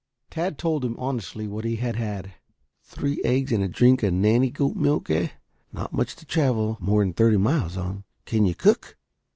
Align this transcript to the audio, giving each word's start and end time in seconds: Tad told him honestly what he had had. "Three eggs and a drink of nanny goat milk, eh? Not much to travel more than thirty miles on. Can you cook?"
Tad 0.31 0.57
told 0.57 0.83
him 0.83 0.95
honestly 0.97 1.47
what 1.47 1.63
he 1.63 1.75
had 1.75 1.95
had. 1.95 2.33
"Three 2.81 3.21
eggs 3.23 3.51
and 3.51 3.63
a 3.63 3.67
drink 3.67 4.01
of 4.01 4.11
nanny 4.15 4.49
goat 4.49 4.75
milk, 4.75 5.11
eh? 5.11 5.27
Not 5.71 5.93
much 5.93 6.15
to 6.15 6.25
travel 6.25 6.75
more 6.79 7.03
than 7.03 7.13
thirty 7.13 7.37
miles 7.37 7.77
on. 7.77 8.03
Can 8.25 8.43
you 8.47 8.55
cook?" 8.55 8.97